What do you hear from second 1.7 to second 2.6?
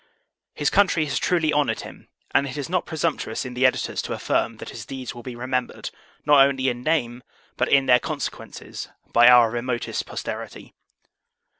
him; and it